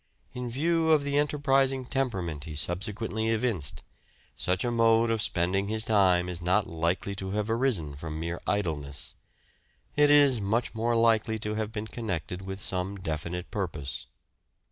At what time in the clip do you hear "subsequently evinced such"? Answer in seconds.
2.55-4.65